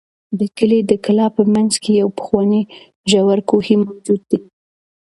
د 0.39 0.41
کلي 0.57 0.79
د 0.89 0.91
کلا 1.05 1.27
په 1.35 1.43
منځ 1.53 1.71
کې 1.83 1.91
یو 2.01 2.09
پخوانی 2.17 2.61
ژور 3.09 3.39
کوهی 3.49 3.75
موجود 3.85 4.21
دی. 4.29 4.39